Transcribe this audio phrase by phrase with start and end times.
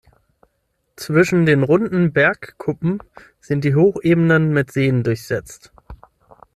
[0.95, 3.03] Zwischen den runden Bergkuppen
[3.39, 5.71] sind die Hochebenen mit Seen durchsetzt.